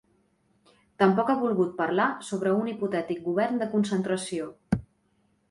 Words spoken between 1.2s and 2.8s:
ha volgut parlar sobre un